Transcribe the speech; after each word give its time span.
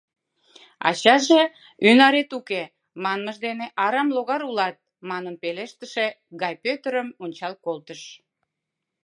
Ачаже 0.87 1.41
«Ӱнарет 1.89 2.31
уке» 2.37 2.61
манмыж 3.03 3.37
дене 3.45 3.65
«Арам 3.85 4.09
логар 4.15 4.41
улат» 4.49 4.75
манын 5.09 5.35
пелештыше 5.41 6.05
гай 6.41 6.53
Пӧтырым 6.63 7.07
ончал 7.23 7.53
колтыш. 7.65 8.01